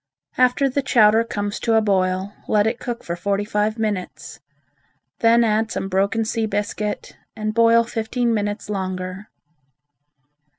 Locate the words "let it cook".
2.47-3.03